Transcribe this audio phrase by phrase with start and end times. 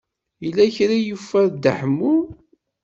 [0.43, 2.15] Yella kra i yufa Dda Ḥemmu.